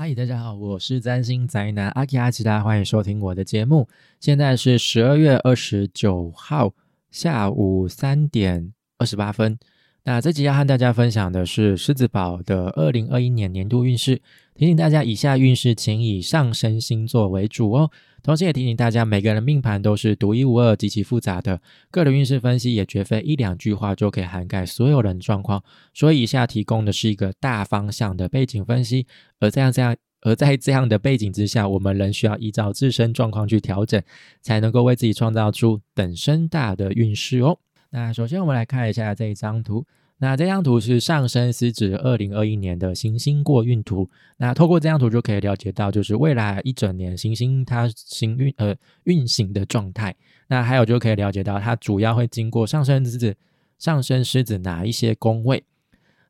[0.00, 3.88] 嗨，大家好，我是占星宅男阿基阿奇达，欢迎收听我的节目。
[4.20, 6.72] 现在是十二月二十九号
[7.10, 9.58] 下午三点二十八分。
[10.04, 14.22] 那这集要和大家分享的是狮子宝的二零二一年年度运势。
[14.54, 17.90] 提醒大家，以下运势请以上升星座为主哦。
[18.22, 21.60] 同时也提醒大家，每个人的命盘都是独一无二、极其复杂的，
[21.90, 25.62] 个人运势分析也绝非一两句话就可以涵盖所有人状况。
[25.94, 29.06] 所以以下提供的是一个大方向的背景分析，
[29.40, 34.02] 而这样这样，而在这样的背景之下，我们仍需要依照自身状况去调整，
[34.42, 37.58] 才能够为自己创造出等身大的运势哦。
[37.90, 39.86] 那首先我们来看一下这一张图。
[40.20, 44.10] 那这张图是上升狮子二零二一年的行星过运图。
[44.38, 50.16] 那透过这张图就可以了解到，就是未来一整年行星它行运呃运行的状态。
[50.48, 53.36] 那还有就可以了解到，它主要会经过上升狮子
[53.78, 55.62] 上升狮子哪一些宫位。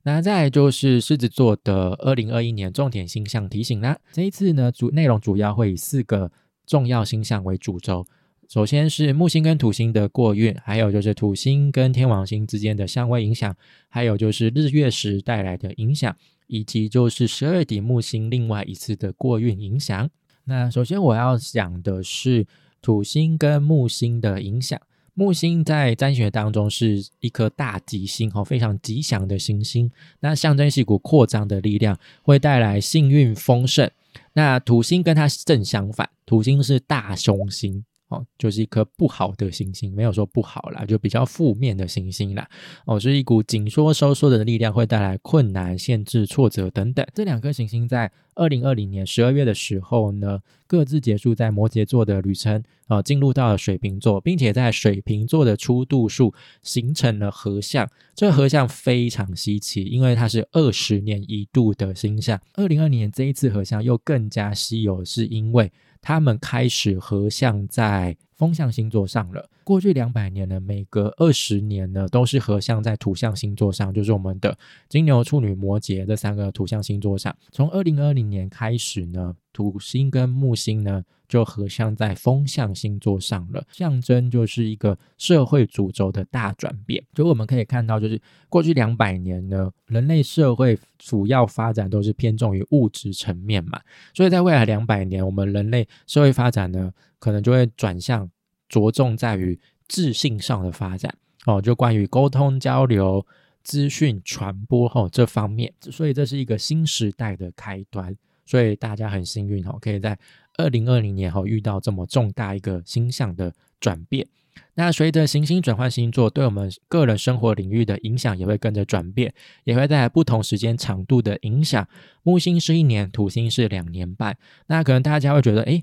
[0.02, 3.98] 那再就是狮子座的二零二一年重点星象提醒啦。
[4.12, 6.30] 这一次呢主内容主要会以四个
[6.66, 8.06] 重要星象为主轴。
[8.48, 13.54] 首先是木星跟土星的过运，还有就是土星跟天王星之间的相位影响，
[13.90, 20.08] 还有就是日月食带来的影响，以及就是十二底木星另外一次的过运影响。
[20.44, 22.46] 那首先我要讲的是
[22.80, 24.80] 土星跟木星的影响。
[25.12, 33.90] 木星在占星学当中是一颗大吉星哈，非常吉祥的行星，那象征是一股扩张的力量，会带来幸运丰盛。
[34.32, 37.84] 那土星跟它正相反，土星是大凶星。
[38.08, 42.48] 哦，就是一颗不好的行星，没有说不好啦，就比较负面的行星啦。
[42.86, 47.06] 哦，是一股紧缩收缩的力量，会带来困难、限制、挫折等等。
[47.14, 57.86] 这两颗行星在二零二零年十二月的时候呢，各自结束在摩羯座的旅程，呃，进入到了水瓶座，并且在水瓶座的初度数形成了合相。
[58.14, 62.40] 这个合相非常稀奇，因为它是二十年一度的星象。
[62.54, 65.70] 二零二年这一次合相又更加稀有，是因为。
[66.00, 69.50] 他们开始合像在风象星座上了。
[69.64, 74.56] 过去两百年呢，每隔二十年呢，都是合相在土象星座上，就是我们的
[74.88, 77.36] 金牛、处女、摩羯这三个土象星座上。
[77.50, 87.04] 从二零二零年开始呢，土星跟木星呢就合相在风象星座上了，象征就是一个社会主轴的大转变。
[87.12, 88.18] 就我们可以看到，就是
[88.48, 93.78] 过去两百年呢，人类社会主要发展都是偏重于物质层面嘛，
[94.14, 98.30] 所以在未来两百年，我们人类社会发展呢，可能就会转向。
[98.70, 99.58] 着重在于
[99.88, 103.26] 自信上的发展哦，就关于沟通交流、
[103.62, 108.14] 资讯传播哦这方面，所以这是一个新时代的开端。
[108.44, 110.18] 所以大家很幸运哦，可以在
[110.58, 114.28] 二零二零年后遇到这么重大一个星象的转变。
[114.74, 119.32] 那随着行星转换星座，对我们个人生活领域的影响也会跟着转变，
[119.64, 121.88] 也会带来不同时间长度的影响。
[122.22, 124.36] 木星是一年，土星是两年半。
[124.66, 125.82] 那可能大家会觉得，哎。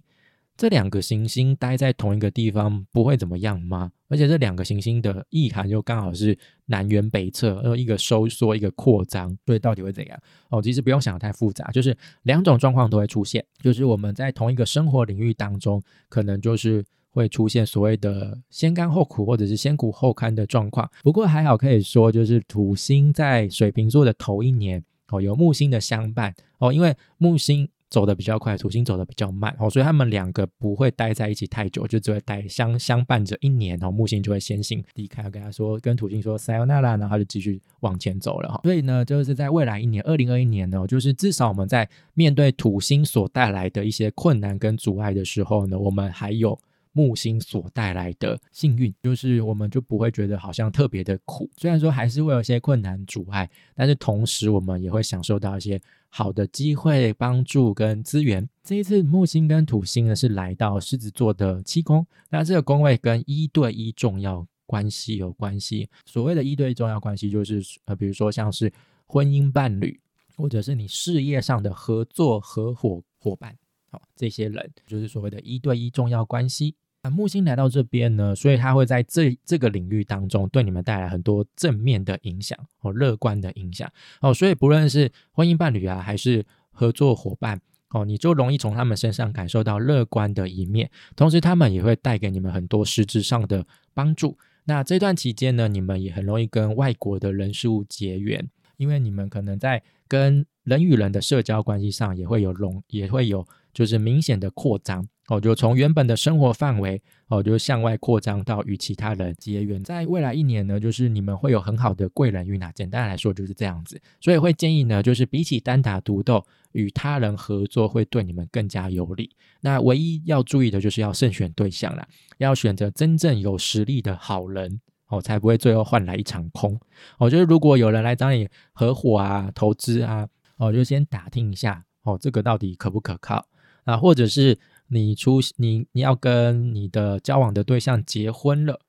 [0.57, 3.91] 这两个行星待在同一个地方不会怎么样吗？
[4.07, 10.17] 而且这两个行星的意涵又刚好是南辕北辙，呃一个收缩，一个扩张，所以到底会怎样？
[10.49, 20.89] 哦，其实不用想的太复杂，就是两种状况都会出现，就是我们在同一个生活领域当中，可能就是会出现所谓的先甘后苦，或者是先苦后甘的状况。
[21.03, 27.67] 不过还好，可以说就是土星在水瓶座的头一年哦，有木星的相伴哦，因为木星。
[27.89, 33.91] 走的比较快，土星走的比较慢哦，所以他们两个不会待在一起太久，就只会待相相伴着一年哦。
[33.91, 38.61] 木星就会先行离开，跟他说，跟土星说 sayonara，然后就继续往前走了哈。
[38.63, 46.59] 所以呢，就是在未来一年，二零二一年呢，就是至少我们在面对土星所带来的一些困难跟阻碍的时候呢，我们还有。
[46.97, 51.49] 木星所带来的幸运，就是我们就不会觉得好像特别的苦。
[51.57, 55.77] 虽然说还是会有一些困难阻碍，但是同时我们也会享受到一些
[56.17, 58.47] 好的机会、帮助跟资源。
[58.63, 65.89] 这一次木星跟土星呢是来到狮子座的七宫，那这个宫位跟一对一重要关系有关系。
[66.05, 68.71] 所谓的一对一重要关系，就是呃，比如说像是
[69.05, 69.99] 婚姻伴侣，
[70.37, 73.53] 或者是你事业上的合作合伙伙伴，
[73.91, 76.75] 好，这些人就是所谓的一对一重要关系。
[77.09, 83.91] 木星来到这边呢，所以它会在这这个领域当中对你们带来很多正面的影响哦，乐观的影响
[84.21, 87.59] 哦，所以不论是婚姻伴侣啊，还是合作伙伴
[87.89, 94.37] 哦，你就容易从他们身上感受到乐观的一面，同时他们也会带给你们很多实质上的帮助。
[94.65, 105.07] 那这段期间呢，你们也很容易跟外国的人事物结缘，因为你们可能在跟人与人的社交关系上也会有容，也会有就是明显的扩张。
[105.27, 109.83] 哦，就从原本的生活范围哦，就向外扩张到与其他人结缘。
[109.83, 112.71] 在未来一年呢，就是你们会有很好的贵人运啊。
[112.75, 119.31] 简单来说就是这样子，所以会建议呢，就是比起单打独斗，与他人合作会对你们更加有利。
[119.61, 122.07] 那唯一要注意的就是要慎选对象啦，
[122.37, 126.79] 要选择真正有实力的好人哦，才不会最后换来一场空。
[127.17, 130.27] 我觉得如果有人来找你合伙啊、投资啊，
[130.57, 133.47] 哦，就先打听一下哦，这个到底可不可靠
[133.85, 134.59] 啊，或者是。
[134.87, 138.79] 你出你你要跟你的交往的对象结婚了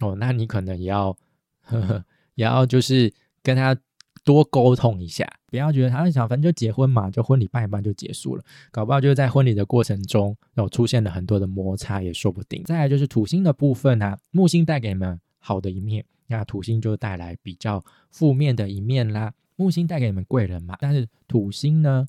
[0.00, 1.16] 哦，那你可能也要
[1.60, 2.04] 呵呵
[2.34, 3.12] 也要就是
[3.42, 3.76] 跟他
[4.24, 12.62] 多沟通一下，不要觉得他想反正就结婚嘛，就婚礼办一办就结束了，搞不好就是在婚礼的过程中有出现了很多的摩擦也说不定。
[12.64, 19.32] 再来就是土星的部分啊，木星带给你们好的一面，那土星就带来比较负面的一面啦。
[19.56, 22.06] 木星带给你们贵人嘛，但是土星呢？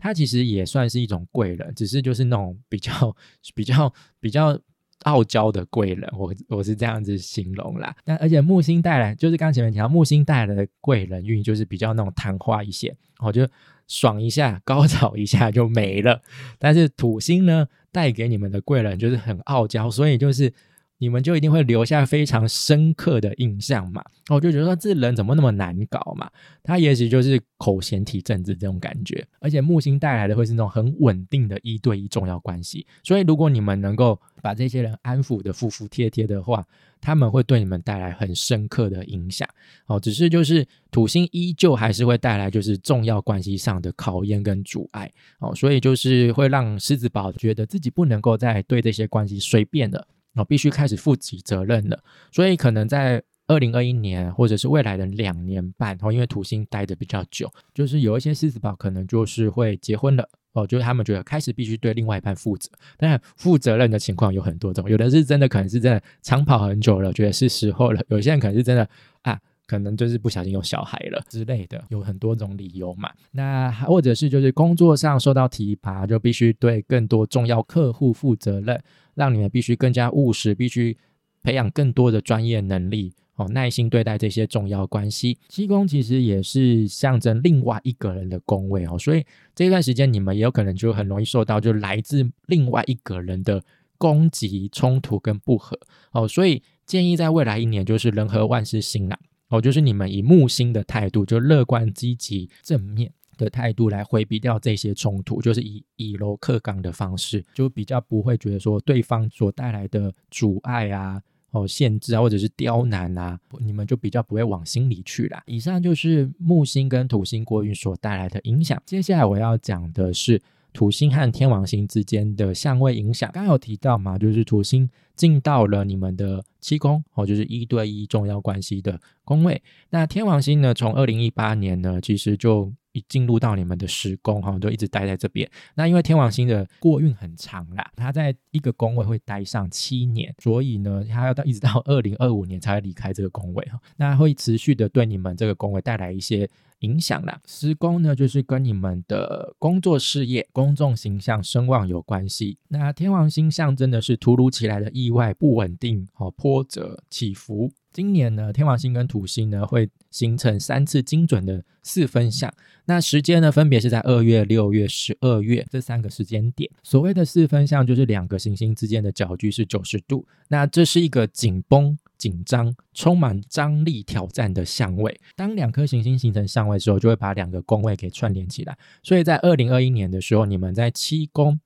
[0.00, 3.16] 他其实也算是一种贵人，只是就是那种比较
[3.54, 4.58] 比较比较
[5.02, 7.94] 傲娇的贵人，我我是这样子形容啦。
[8.04, 13.46] 但而且木星带来，就是刚前面提到木星带来的贵人运，就是比较那种昙花一现，哦就
[13.86, 16.20] 爽一下，高潮一下就没了。
[16.58, 20.52] 但是土星呢，带给你们的贵人就是很傲娇，所以就是。
[21.00, 24.04] 你们就一定会留下非常深刻的印象嘛？
[24.28, 26.30] 我就觉得这人怎么那么难搞嘛？
[26.62, 32.86] 他也许就是口嫌体正直这种感觉，而且木星带来的会是那种很稳定的一对一重要关系。
[33.02, 36.62] 所以如果你们能够把这些人安抚的服服帖帖的话，
[37.00, 39.48] 他们会对你们带来很深刻的影响。
[39.86, 45.10] 哦，只是就是土星依旧还是会带来就是重要关系上的考验跟阻碍。
[45.38, 50.06] 哦，所以就是会让狮子宝觉得自己不能够再对这些关系随便的。
[50.34, 62.70] 哦，必须开始负起责任了，所以可能在二零二一年或者是未来的两年半，哦，因为土星待的比较久，就是有一些狮子宝可能就是会结婚了，哦，就是他们觉得开始必须对另外一半负责。
[62.96, 68.88] 当然，负责任的情况有很多种，有的是真的可能是真的长跑很久了，觉得是时候了；有些人可能是真的
[69.22, 69.40] 啊。
[69.70, 73.08] 可能就是不小心有小孩了之类的，有很多种理由嘛。
[73.30, 78.82] 那或者是就是工作上受到提拔，就必须对更多重要客户负责任，
[79.14, 80.98] 让你们必须更加务实，必须
[81.44, 85.38] 培养更多的专业能力哦，耐心对待这些重要关系。
[85.48, 89.24] 七宫其实也是象征另外一个人的宫位哦，所以
[89.54, 93.62] 这段时间你们也有可能就很容易受到就来自另外一个人的
[93.96, 95.78] 攻击、冲突跟不和
[96.10, 99.16] 哦，所以建议在未来一年就是人和万事兴啊。
[99.50, 111.20] 哦，就是你们以木星的态度，就乐观、积极、正面的态度来回避掉这些冲突，就是以以柔克刚的方式，就比较不会觉得说对方所带来的阻碍啊、
[111.50, 115.42] 哦限制啊，或者是刁难啊，你们就比较不会往心里去啦。
[115.46, 118.82] 以上就是木星跟土星过运所带来的影响。
[118.86, 120.40] 接下来我要讲的是。
[120.72, 129.62] 土星和天王星之间的相位影响，刚有提到嘛，就是土星进到了你们的七宫，哦，就是一对一重要关系的宫位。
[129.90, 135.48] 那天王星呢，从二零一八年呢，其实就一进入到你们的十宫，哈，就一直待在这边。
[135.74, 146.48] 那因为天王星的过运很长啦，它在一个宫位会待上七年，所以呢，它要到一直到二零二五年才会离开这个宫位，哈，那会持续的对你们这个宫位带来一些。
[146.80, 152.58] 影响了施工呢，就是跟你们的工作事业、公众形象、声望有关系。
[152.68, 157.72] 那天王星象征的是突如其来的意外、不稳定、哦波折起伏。
[157.92, 162.52] 今年呢，天王星跟土星呢会形成三次精准的四分相。
[162.84, 166.70] 那时间呢，分别是在二月、六月、十二月这三个时间点。
[166.84, 170.26] 所谓的四分相，就是两个行星之间的角距是九十度。
[170.48, 171.98] 那这是一个紧绷。
[172.20, 175.18] 紧张、充满张力、挑战的相位。
[175.34, 178.76] 当两颗行星形成相位之后，就会把两个宫位给串联起来。
[179.02, 181.58] 所以在二零二一年的时候，你们在七宫，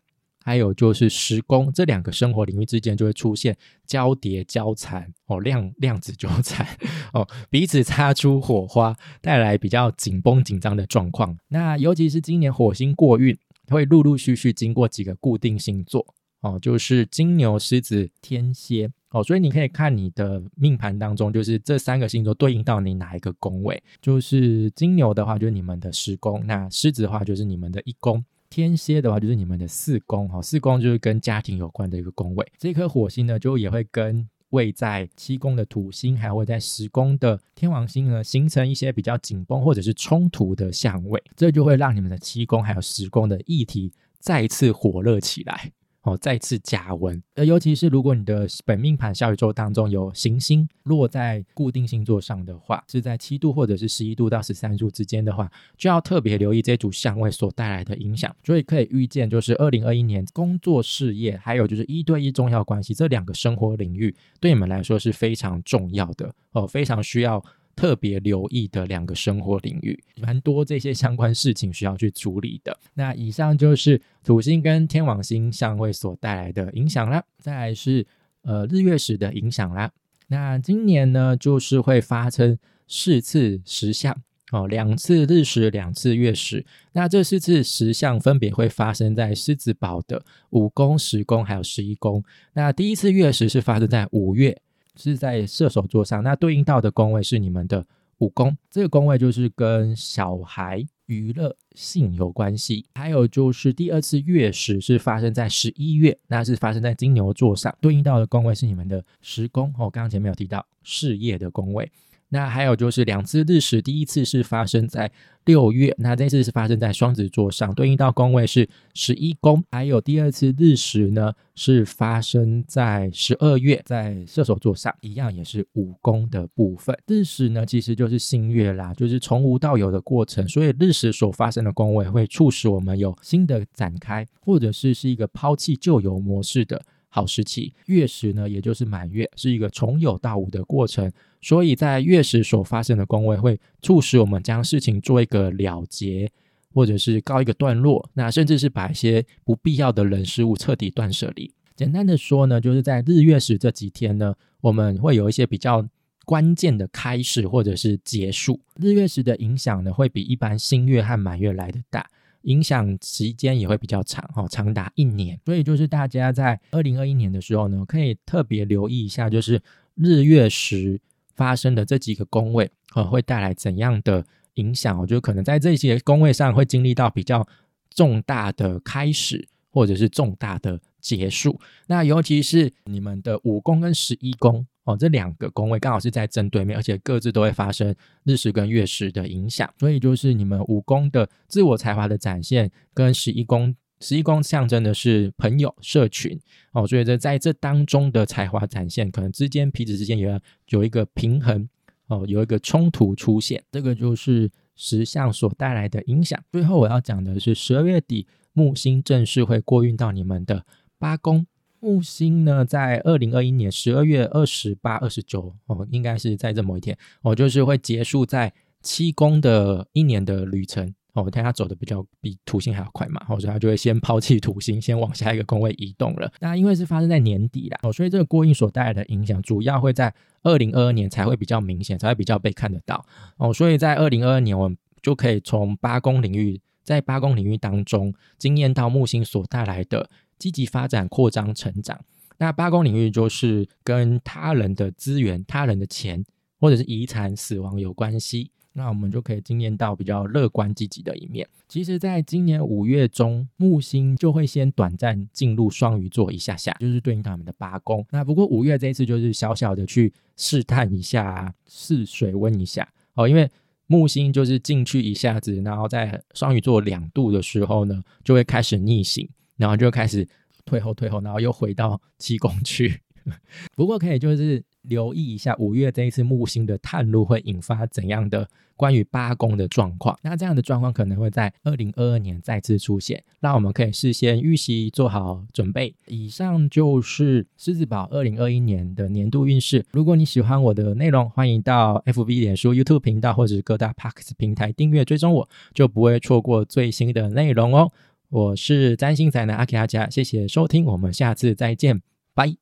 [0.45, 6.65] 还有就是十宫这两个生活领域之间，就会出现交叠、交缠哦，量量子纠缠
[7.13, 11.37] 哦，彼此擦出火花，带来比较紧绷、紧张的状况。
[11.49, 13.37] 那尤其是今年火星过运，
[13.69, 18.91] 会陆陆续续经过几个固定星座哦，就是金牛、狮子、天蝎。
[19.15, 23.81] 哦，所以你可以看你的命盘当中，就是这三个星座对应到你哪一个宫位。
[24.03, 30.29] 就是金牛的话，就是你们的十宫；那狮子的话，就是你们的一宫；天蝎的话，就是你们的四宫。
[30.29, 32.45] 哈，四宫就是跟家庭有关的一个宫位。
[32.59, 41.23] 这颗火星呢，就也会跟位在七宫的土星，还会在十宫的天王星呢，形成一些比较紧绷或者是冲突的相位。
[41.37, 45.71] 这就会让你们的七宫还有十宫的议题再次火热起来。
[46.05, 47.21] 哦，再次加温。
[47.35, 58.35] 呃，尤其是如果你的本命盘小宇宙当中有行星落在固定星座上的话，是在七度或者是十一度到十三度之间的话，就要特别留意这组相位所带来的影响。
[58.45, 67.43] 所以可以预见，就是二零二一年工作、事业，还有就是一对一重要关系这两个生活领域，对你们来说是非常重要的哦，非常需要。
[67.77, 72.77] 特别留意的两个生活领域，蛮多这些相关事情需要去处理的。
[72.95, 77.23] 那以上就是土星跟天王星相位所带来的影响啦。
[77.39, 78.07] 再来是
[78.43, 79.91] 呃日月食的影响啦。
[80.29, 84.17] 那今年呢，就是会发生四次食相
[84.53, 86.65] 哦，两次日食，两次月食。
[86.93, 92.23] 那这四次食相分别会发生在狮子堡的五宫、十宫还有十一宫。
[92.53, 94.61] 那第一次月食是发生在五月。
[94.97, 97.87] 是在射手座上，那对应到的宫位是你们的
[98.19, 102.87] 五宫，这个宫位就是跟小孩、娱乐、性有关系。
[102.95, 109.91] 还有就是第二次月食是发生在十一月，那是发生在金牛座上，对应到的宫位是你们的十宫哦。
[109.91, 111.91] 刚刚前面有提到事业的宫位。
[112.35, 115.09] 那还有就是两次日食，第一次是发生在
[115.45, 119.63] 六月，那这次是发生在双子座上，对应到宫位是十一宫。
[119.71, 126.99] 还有第二次日食呢，是发生在十二月，在射手座上，一样也是五宫的部分。
[127.07, 136.83] 日食呢，其实就是新月啦，就是从无到有的过程，所以日食所发生的宫位会促使我们有新的展开，或者是是一个抛弃旧有模式的。
[137.17, 141.09] 好时期，月食呢，也就是满月，是一个从有到无的过程，
[141.45, 146.31] 所以在月食所发生的宫位会促使我们将事情做一个了结，
[146.73, 151.53] 或者是告一个段落，那甚至是把一些不必要的人事物彻底断舍离。
[151.77, 155.87] 简单的说呢，就是在日月食这几天呢，我们会有一些比较
[156.25, 158.59] 关键的开始或者是结束。
[158.81, 162.09] 日月食的影响呢，会比一般新月和满月来的大。
[162.43, 165.39] 影响时间也会比较长，哈，长达一年。
[165.47, 169.61] 所以就是大家在二零二一年的时候呢，可以特别留意一下，就是
[169.95, 171.01] 日月食
[171.35, 174.25] 发生的这几个宫位，呃，会带来怎样的
[174.55, 174.99] 影响？
[174.99, 177.47] 我觉得可能在这些宫位上会经历到比较
[177.91, 181.61] 重大的开始，或者是重大的结束。
[181.87, 184.67] 那尤其是你们的五宫跟十一宫。
[184.85, 196.39] 哦，这两个宫位刚好是在正对面，而且各自都会发生日食跟月食的影响，所以就是你们五宫的自我才华的展现，跟十一宫，十一宫象征的是朋友社群
[196.73, 201.67] 哦，所以这在这当中的才华展现，可能之间彼此之间有有一个平衡
[202.09, 206.39] 哦，有一个冲突出现，这个就是石象所带来的影响。
[206.53, 210.67] 最后我要讲的是十二月底木星正式会过运到你们的
[210.99, 211.47] 八宫。
[211.81, 221.23] 木星呢，在二零二一年十二月二十八、二十九哦，应该是在这某一天，哦，就是会结束在七宫的一年的旅程哦。
[221.25, 226.31] 我看它走的比较比土星还要快嘛，所以它就会先抛弃土星，先往下一个宫位移动了。
[226.41, 233.05] 那因为是发生在年底啦，哦，所以这个过运所带来的影响，主要会在二零二二年才会比较明显，才会比较被看得到
[233.39, 233.53] 哦。
[233.53, 240.11] 所以在二零二二年，我们就可以从八宫领域，在八宫领域当中，经验到木星所带来的。
[240.37, 241.99] 积极发展、扩张、成长。
[242.39, 246.23] 那八宫领域就是跟他人的资源、他人的钱，
[246.59, 248.51] 或者是遗产、死亡有关系。
[248.75, 251.49] 那我们就可以经验到比较乐观、积极的一面。
[251.69, 258.05] 其实，在今年五月中，木星就会先短暂进入双鱼座一下下，就是对应他们的八宫。
[258.11, 263.51] 那不过五月这一次就是小小的去试探一下、试水温一下哦，因为
[263.87, 269.29] 木星就是进去一下子，然后在双鱼座两度的时候呢，就会开始逆行。
[269.57, 270.27] 然后就开始
[270.65, 273.01] 退后退后，然后又回到七宫去。
[273.77, 280.19] 不过可以就是留意一下五月这一次木星的探路会引发怎样的关于八宫的状况。
[280.23, 285.95] 那这样的状况可能会在二零二二年再次出现，那我们可以事先预习做好准备。
[286.07, 289.85] 以上就是狮子宝二零二一年的年度运势。
[289.91, 297.91] 如果你喜欢我的内容，欢迎到 FB 脸书 YouTube 频道或者是各大 Parks 平台订阅追踪我，就不会错过最新的内容哦。
[298.31, 302.03] 我是占星仔的阿 K 阿佳，谢谢收听，我们下次再见，
[302.35, 302.57] 拜。